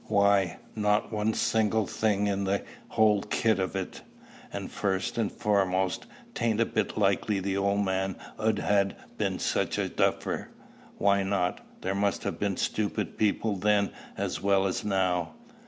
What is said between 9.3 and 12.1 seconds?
sich a duffer." "Why not? There